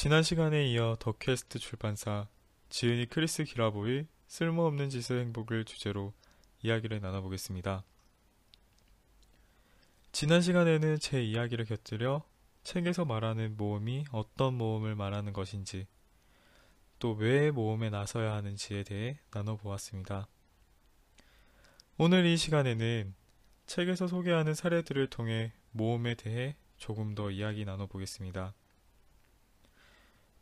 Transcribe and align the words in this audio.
지난 0.00 0.22
시간에 0.22 0.64
이어 0.68 0.94
더 1.00 1.10
퀘스트 1.10 1.58
출판사 1.58 2.28
지은이 2.68 3.06
크리스 3.06 3.42
기라보의 3.42 4.06
쓸모없는 4.28 4.90
짓의 4.90 5.22
행복을 5.22 5.64
주제로 5.64 6.12
이야기를 6.62 7.00
나눠보겠습니다. 7.00 7.82
지난 10.12 10.40
시간에는 10.40 11.00
제 11.00 11.20
이야기를 11.20 11.64
곁들여 11.64 12.22
책에서 12.62 13.06
말하는 13.06 13.56
모험이 13.56 14.04
어떤 14.12 14.54
모험을 14.54 14.94
말하는 14.94 15.32
것인지 15.32 15.88
또 17.00 17.14
왜 17.14 17.50
모험에 17.50 17.90
나서야 17.90 18.34
하는지에 18.34 18.84
대해 18.84 19.18
나눠보았습니다. 19.32 20.28
오늘 21.96 22.24
이 22.24 22.36
시간에는 22.36 23.16
책에서 23.66 24.06
소개하는 24.06 24.54
사례들을 24.54 25.10
통해 25.10 25.52
모험에 25.72 26.14
대해 26.14 26.54
조금 26.76 27.16
더 27.16 27.32
이야기 27.32 27.64
나눠보겠습니다. 27.64 28.54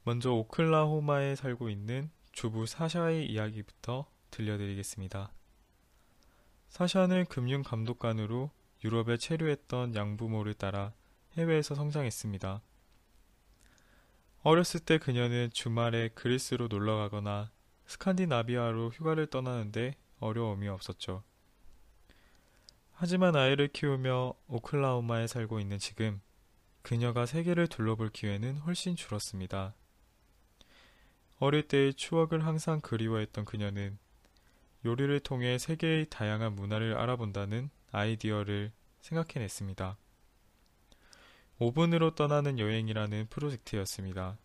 먼저 0.07 0.31
오클라호마에 0.31 1.35
살고 1.35 1.69
있는 1.69 2.13
주부 2.31 2.65
사샤의 2.65 3.27
이야기부터 3.27 4.07
들려드리겠습니다. 4.31 5.33
사샤는 6.69 7.25
금융감독관으로 7.25 8.53
유럽에 8.85 9.17
체류했던 9.17 9.97
양부모를 9.97 10.55
따라 10.55 10.93
해외에서 11.33 11.75
성장했습니다. 11.75 12.63
어렸을 14.45 14.79
때 14.79 14.99
그녀는 14.99 15.51
주말에 15.53 16.11
그리스로 16.15 16.69
놀러 16.69 16.97
가거나 16.99 17.51
스칸디나비아로 17.87 18.91
휴가를 18.91 19.27
떠나는데 19.27 19.97
어려움이 20.21 20.69
없었죠. 20.69 21.25
하지만 22.93 23.35
아이를 23.35 23.67
키우며 23.73 24.35
오클라호마에 24.47 25.27
살고 25.27 25.59
있는 25.59 25.81
지금 25.81 26.21
그녀가 26.83 27.27
세계를 27.27 27.67
둘러볼 27.67 28.11
기회는 28.11 28.59
훨씬 28.59 28.95
줄었습니다. 28.95 29.75
어릴 31.39 31.69
때의 31.69 31.95
추억을 31.95 32.45
항상 32.45 32.81
그리워했던 32.81 33.45
그녀는 33.45 33.99
요리를 34.85 35.21
통해 35.21 35.59
세계의 35.59 36.07
다양한 36.09 36.55
문화를 36.55 36.97
알아본다는 36.97 37.71
아이디어를 37.93 38.73
생각해냈습니다. 39.01 39.97
오븐으로 41.59 42.15
떠나는 42.15 42.59
여행이라는 42.59 43.27
프로젝트였습니다. 43.29 44.39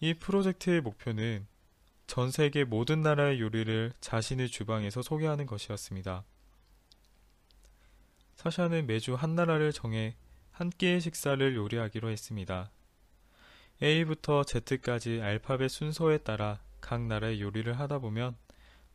이 0.00 0.14
프로젝트의 0.14 0.80
목표는 0.80 1.46
전 2.06 2.30
세계 2.30 2.64
모든 2.64 3.02
나라의 3.02 3.40
요리를 3.40 3.92
자신의 4.00 4.48
주방에서 4.48 5.02
소개하는 5.02 5.46
것이었습니다. 5.46 6.24
사샤는 8.36 8.86
매주 8.86 9.14
한 9.14 9.34
나라를 9.34 9.72
정해 9.72 10.16
한 10.50 10.70
끼의 10.70 11.00
식사를 11.00 11.54
요리하기로 11.54 12.10
했습니다. 12.10 12.70
A부터 13.82 14.44
Z까지 14.44 15.22
알파벳 15.22 15.70
순서에 15.70 16.18
따라 16.18 16.60
각 16.82 17.00
나라의 17.00 17.40
요리를 17.40 17.78
하다 17.78 18.00
보면 18.00 18.36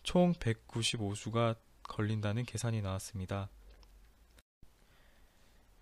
총 0.03 0.33
195수가 0.33 1.55
걸린다는 1.81 2.45
계산이 2.45 2.83
나왔습니다. 2.83 3.49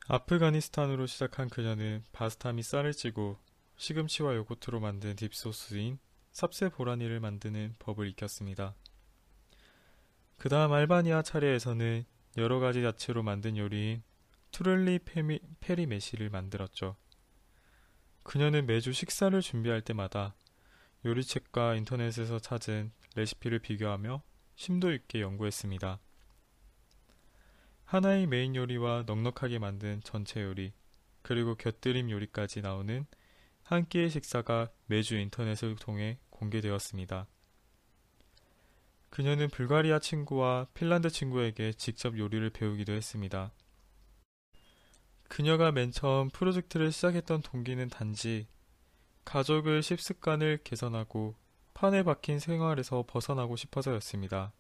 아프가니스탄으로 0.08 1.06
시작한 1.06 1.50
그녀는 1.50 2.04
바스타 2.14 2.54
및 2.54 2.64
쌀을 2.64 2.94
찌고 2.94 3.38
시금치와 3.76 4.36
요거트로 4.36 4.80
만든 4.80 5.18
dip 5.18 5.42
소스인 5.42 6.00
삽세 6.32 6.70
보라니를 6.70 7.20
만드는 7.20 7.76
법을 7.80 8.08
익혔습니다. 8.08 8.74
그 10.38 10.48
다음 10.48 10.72
알바니아 10.72 11.24
차례에서는 11.24 12.06
여러 12.38 12.60
가지 12.60 12.84
야채로 12.84 13.22
만든 13.22 13.58
요리인 13.58 14.02
투를리 14.52 15.00
페리메시를 15.60 16.30
만들었죠. 16.30 16.96
그녀는 18.24 18.66
매주 18.66 18.94
식사를 18.94 19.40
준비할 19.42 19.82
때마다 19.82 20.36
요리책과 21.06 21.76
인터넷에서 21.76 22.40
찾은 22.40 22.92
레시피를 23.16 23.60
비교하며 23.60 24.24
심도 24.56 24.94
있게 24.94 25.22
연구했습니다. 25.22 26.00
하나의 27.86 28.28
메인 28.28 28.56
요리와 28.56 29.04
넉넉하게 29.06 29.60
만든 29.60 30.02
전채 30.04 30.42
요리, 30.42 30.74
그리고 31.22 31.56
곁들임 31.56 32.10
요리까지 32.10 32.62
나오는 32.62 33.06
한 33.62 33.88
끼의 33.88 34.10
식사가 34.10 34.70
매주 34.88 35.18
인터넷을 35.18 35.76
통해 35.76 36.18
공개되었습니다. 36.30 37.28
그녀는 39.10 39.48
불가리아 39.50 40.00
친구와 40.00 40.68
핀란드 40.74 41.10
친구에게 41.10 41.74
직접 41.74 42.18
요리를 42.18 42.50
배우기도 42.50 42.94
했습니다. 42.94 43.52
그녀가 45.34 45.72
맨 45.72 45.90
처음 45.92 46.30
프로젝트를 46.30 46.92
시작했던 46.92 47.42
동기는 47.42 47.90
단지 47.90 48.46
가족의 49.26 49.82
식습관을 49.82 50.60
개선하고 50.64 51.34
판에 51.74 52.04
박힌 52.04 52.38
생활에서 52.38 53.04
벗어나고 53.08 53.56
싶어서였습니다. 53.56 54.54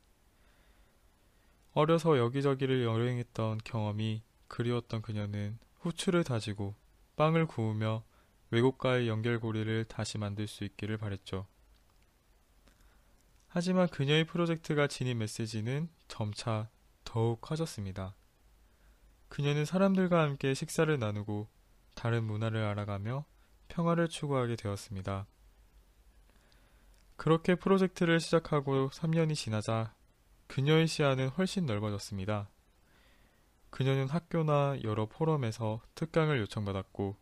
어려서 1.73 2.17
여기저기를 2.17 2.85
여행했던 2.85 3.59
경험이 3.63 4.23
그리웠던 4.47 5.03
그녀는 5.03 5.59
후추를 5.81 6.23
다지고 6.23 6.73
빵을 7.17 7.45
구우며 7.45 8.03
외국과의 8.49 9.07
연결고리를 9.07 9.85
다시 9.85 10.17
만들 10.17 10.47
수 10.47 10.63
있기를 10.63 10.97
바랬죠. 10.97 11.45
하지만 13.47 13.87
그녀의 13.89 14.23
프로젝트가 14.23 14.87
지닌 14.87 15.19
메시지는 15.19 15.87
점차 16.07 16.67
더욱 17.03 17.41
커졌습니다. 17.41 18.15
그녀는 19.33 19.65
사람들과 19.65 20.21
함께 20.21 20.53
식사를 20.53 20.99
나누고 20.99 21.47
다른 21.95 22.23
문화를 22.23 22.65
알아가며 22.65 23.25
평화를 23.67 24.07
추구하게 24.07 24.55
되었습니다. 24.57 25.25
그렇게 27.15 27.55
프로젝트를 27.55 28.19
시작하고 28.19 28.91
3년이 28.91 29.33
지나자 29.33 29.95
그녀의 30.45 30.85
시야는 30.85 31.29
훨씬 31.29 31.65
넓어졌습니다. 31.65 32.51
그녀는 33.71 34.07
학교나 34.07 34.77
여러 34.83 35.07
포럼에서 35.07 35.81
특강을 35.95 36.39
요청받았고 36.41 37.17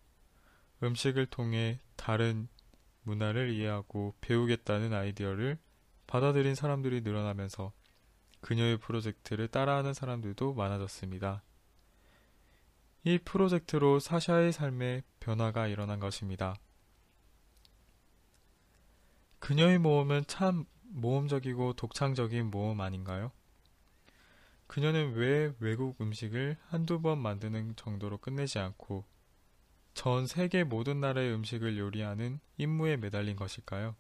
음식을 0.84 1.28
통해 1.28 1.80
다른 1.96 2.50
문화를 3.04 3.52
이해하고 3.52 4.16
배우겠다는 4.20 4.92
아이디어를 4.94 5.58
받아들인 6.08 6.56
사람들이 6.56 7.04
늘어나면서 7.04 7.72
그녀의 8.42 8.80
프로젝트를 8.80 9.48
따라하는 9.48 9.94
사람들도 9.94 10.56
많아졌습니다. 10.56 11.42
이 13.04 13.18
프로젝트로 13.18 14.00
사샤의 14.00 14.52
삶에 14.52 15.02
변화가 15.20 15.68
일어난 15.68 16.00
것입니다. 16.00 16.56
그녀의 19.40 19.80
모험은 19.80 20.26
참 20.28 20.66
모험적이고 20.84 21.74
독창적인 21.74 22.52
모험 22.52 22.80
아닌가요? 22.80 23.32
그녀는 24.68 25.14
왜 25.14 25.54
외국 25.60 26.00
음식을 26.00 26.58
한두 26.68 27.02
번 27.02 27.18
만드는 27.20 27.76
정도로 27.76 28.20
끝내지 28.20 28.60
않고 28.60 29.04
전 29.96 30.28
세계 30.28 30.64
모든 30.64 31.02
나라의 31.02 31.34
음식을 31.34 31.78
요리하는 31.78 32.40
임무에 32.58 32.98
매달린 32.98 33.36
것일까요? 33.36 33.96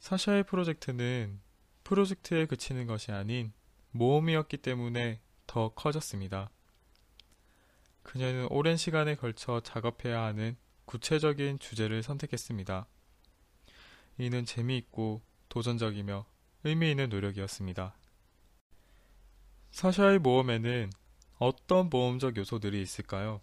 사샤의 0.00 0.44
프로젝트는 0.44 1.40
프로젝트에 1.84 2.46
그치는 2.46 2.86
것이 2.86 3.12
아닌 3.12 3.52
모험이었기 3.90 4.56
때문에 4.56 5.20
더 5.54 5.68
커졌습니다. 5.68 6.50
그녀는 8.02 8.48
오랜 8.50 8.76
시간에 8.76 9.14
걸쳐 9.14 9.60
작업해야 9.60 10.20
하는 10.24 10.56
구체적인 10.84 11.60
주제를 11.60 12.02
선택했습니다. 12.02 12.88
이는 14.18 14.44
재미있고 14.44 15.22
도전적이며 15.48 16.26
의미 16.64 16.90
있는 16.90 17.08
노력이었습니다. 17.08 17.94
사샤의 19.70 20.18
모험에는 20.18 20.90
어떤 21.38 21.88
모험적 21.88 22.36
요소들이 22.36 22.82
있을까요? 22.82 23.40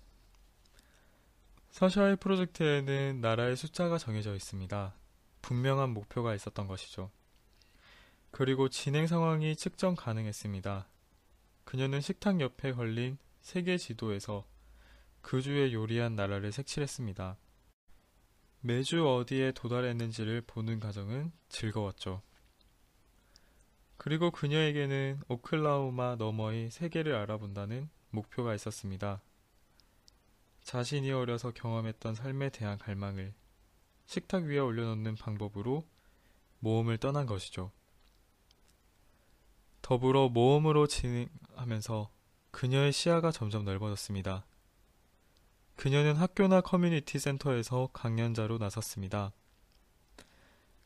사샤의 1.69 2.17
프로젝트에는 2.17 3.21
나라의 3.21 3.55
숫자가 3.55 3.97
정해져 3.97 4.35
있습니다. 4.35 4.93
분명한 5.41 5.91
목표가 5.91 6.35
있었던 6.35 6.67
것이죠. 6.67 7.09
그리고 8.31 8.67
진행 8.67 9.07
상황이 9.07 9.55
측정 9.55 9.95
가능했습니다. 9.95 10.90
그녀는 11.63 12.01
식탁 12.01 12.41
옆에 12.41 12.73
걸린 12.73 13.17
세계 13.41 13.77
지도에서 13.77 14.45
그 15.21 15.41
주에 15.41 15.73
요리한 15.73 16.15
나라를 16.15 16.51
색칠했습니다. 16.51 17.37
매주 18.61 19.07
어디에 19.07 19.51
도달했는지를 19.53 20.41
보는 20.41 20.79
과정은 20.79 21.31
즐거웠죠. 21.49 22.21
그리고 23.97 24.31
그녀에게는 24.31 25.21
오클라호마 25.27 26.15
너머의 26.15 26.71
세계를 26.71 27.15
알아본다는 27.15 27.89
목표가 28.09 28.53
있었습니다. 28.55 29.21
자신이 30.63 31.11
어려서 31.11 31.51
경험했던 31.51 32.15
삶에 32.15 32.49
대한 32.49 32.77
갈망을 32.77 33.33
식탁 34.05 34.43
위에 34.43 34.59
올려놓는 34.59 35.15
방법으로 35.15 35.87
모험을 36.59 36.97
떠난 36.97 37.25
것이죠. 37.25 37.71
더불어 39.91 40.29
모험으로 40.29 40.87
진행하면서 40.87 42.09
그녀의 42.51 42.93
시야가 42.93 43.31
점점 43.31 43.65
넓어졌습니다. 43.65 44.45
그녀는 45.75 46.15
학교나 46.15 46.61
커뮤니티 46.61 47.19
센터에서 47.19 47.89
강연자로 47.91 48.57
나섰습니다. 48.57 49.33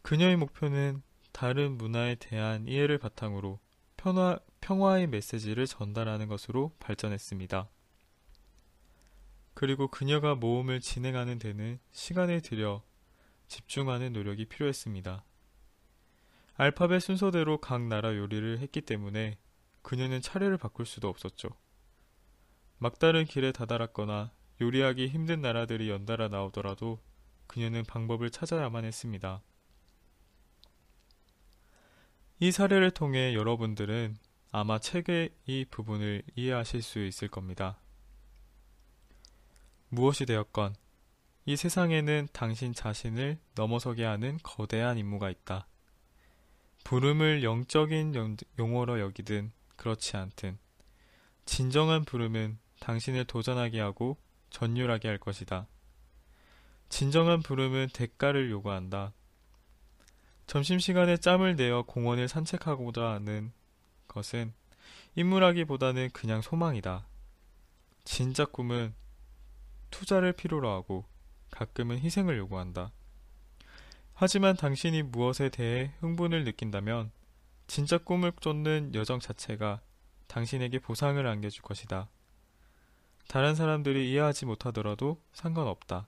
그녀의 0.01 0.37
목표는 0.37 1.03
다른 1.33 1.77
문화에 1.77 2.15
대한 2.15 2.67
이해를 2.67 2.97
바탕으로 2.97 3.59
평화, 3.95 4.39
평화의 4.61 5.05
메시지를 5.05 5.67
전달하는 5.67 6.27
것으로 6.27 6.73
발전했습니다. 6.79 7.69
그리고 9.53 9.87
그녀가 9.87 10.33
모험을 10.33 10.79
진행하는 10.81 11.37
데는 11.37 11.77
시간을 11.91 12.41
들여 12.41 12.81
집중하는 13.49 14.13
노력이 14.13 14.45
필요했습니다. 14.45 15.23
알파벳 16.57 17.01
순서대로 17.01 17.59
각 17.59 17.81
나라 17.81 18.15
요리를 18.15 18.59
했기 18.59 18.81
때문에 18.81 19.37
그녀는 19.81 20.21
차례를 20.21 20.57
바꿀 20.57 20.85
수도 20.85 21.09
없었죠. 21.09 21.49
막다른 22.77 23.25
길에 23.25 23.51
다다랐거나 23.51 24.31
요리하기 24.61 25.09
힘든 25.09 25.41
나라들이 25.41 25.89
연달아 25.89 26.29
나오더라도 26.29 26.99
그녀는 27.47 27.83
방법을 27.83 28.29
찾아야만 28.29 28.85
했습니다. 28.85 29.41
이 32.39 32.51
사례를 32.51 32.91
통해 32.91 33.33
여러분들은 33.33 34.17
아마 34.51 34.79
책의 34.79 35.31
이 35.45 35.65
부분을 35.69 36.23
이해하실 36.35 36.81
수 36.81 37.05
있을 37.05 37.27
겁니다. 37.27 37.77
무엇이 39.89 40.25
되었건 40.25 40.75
이 41.45 41.55
세상에는 41.55 42.29
당신 42.33 42.73
자신을 42.73 43.39
넘어서게 43.55 44.03
하는 44.03 44.37
거대한 44.41 44.97
임무가 44.97 45.29
있다. 45.29 45.67
부름을 46.85 47.43
영적인 47.43 48.13
용어로 48.59 48.99
여기든 48.99 49.51
그렇지 49.75 50.17
않든 50.17 50.59
진정한 51.43 52.05
부름은 52.05 52.59
당신을 52.79 53.25
도전하게 53.25 53.79
하고 53.79 54.17
전율하게 54.51 55.07
할 55.07 55.17
것이다. 55.17 55.67
진정한 56.87 57.41
부름은 57.41 57.87
대가를 57.91 58.51
요구한다. 58.51 59.13
점심시간에 60.45 61.17
짬을 61.17 61.55
내어 61.55 61.81
공원을 61.81 62.27
산책하고자 62.27 63.03
하는 63.03 63.51
것은 64.07 64.53
인물하기보다는 65.15 66.11
그냥 66.13 66.43
소망이다. 66.43 67.07
진짜 68.03 68.45
꿈은 68.45 68.93
투자를 69.89 70.33
필요로 70.33 70.69
하고 70.69 71.05
가끔은 71.49 71.97
희생을 71.97 72.37
요구한다. 72.37 72.91
하지만 74.17 74.55
당신이 74.55 75.03
무엇에 75.03 75.49
대해 75.49 75.91
흥분을 75.99 76.45
느낀다면 76.45 77.11
진짜 77.67 77.97
꿈을 77.97 78.31
쫓는 78.39 78.95
여정 78.95 79.19
자체가 79.19 79.81
당신에게 80.27 80.79
보상을 80.79 81.25
안겨줄 81.25 81.61
것이다. 81.61 82.09
다른 83.27 83.55
사람들이 83.55 84.09
이해하지 84.11 84.45
못하더라도 84.45 85.21
상관없다. 85.33 86.07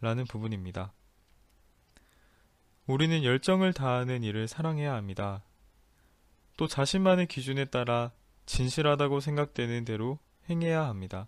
라는 0.00 0.24
부분입니다. 0.24 0.92
우리는 2.86 3.24
열정을 3.24 3.72
다하는 3.72 4.22
일을 4.22 4.46
사랑해야 4.46 4.94
합니다. 4.94 5.42
또 6.56 6.68
자신만의 6.68 7.26
기준에 7.26 7.64
따라 7.64 8.12
진실하다고 8.46 9.18
생각되는 9.18 9.84
대로 9.84 10.20
행해야 10.48 10.86
합니다. 10.86 11.26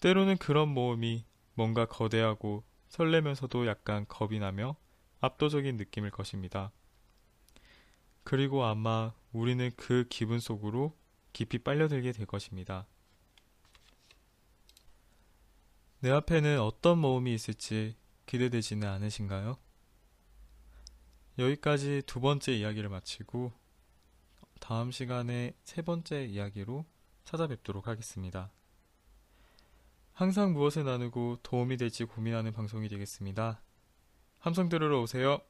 때로는 0.00 0.36
그런 0.36 0.68
모험이 0.68 1.24
뭔가 1.54 1.86
거대하고 1.86 2.64
설레면서도 2.96 3.66
약간 3.66 4.06
겁이 4.08 4.38
나며 4.38 4.74
압도적인 5.20 5.76
느낌일 5.76 6.10
것입니다. 6.10 6.72
그리고 8.24 8.64
아마 8.64 9.12
우리는 9.32 9.70
그 9.76 10.06
기분 10.08 10.40
속으로 10.40 10.96
깊이 11.34 11.58
빨려들게 11.58 12.12
될 12.12 12.24
것입니다. 12.24 12.86
내 16.00 16.10
앞에는 16.10 16.58
어떤 16.58 16.98
모험이 16.98 17.34
있을지 17.34 17.96
기대되지는 18.24 18.88
않으신가요? 18.88 19.58
여기까지 21.38 22.02
두 22.06 22.20
번째 22.20 22.54
이야기를 22.54 22.88
마치고 22.88 23.52
다음 24.58 24.90
시간에 24.90 25.52
세 25.64 25.82
번째 25.82 26.24
이야기로 26.24 26.86
찾아뵙도록 27.26 27.88
하겠습니다. 27.88 28.50
항상 30.16 30.54
무엇을 30.54 30.86
나누고 30.86 31.40
도움이 31.42 31.76
될지 31.76 32.04
고민하는 32.04 32.54
방송이 32.54 32.88
되겠습니다. 32.88 33.60
함성 34.38 34.70
들으러 34.70 35.02
오세요. 35.02 35.42